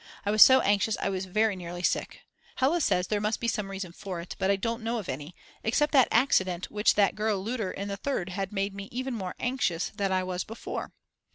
[0.25, 2.21] I was so anxious I was very nearly sick.
[2.55, 5.35] Hella says there must be some reason for it, but I don't know of any,
[5.63, 9.13] except that the accident which that girl Lutter in the Third had made me even
[9.13, 10.91] more anxious that I was before.